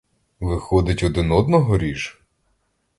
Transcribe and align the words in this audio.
Виходить, 0.39 1.03
один 1.03 1.31
одного 1.31 1.77
ріж? 1.77 2.21